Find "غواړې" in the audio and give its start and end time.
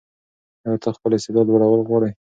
1.89-2.09